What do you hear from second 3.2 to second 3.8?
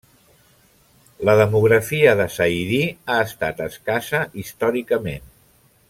estat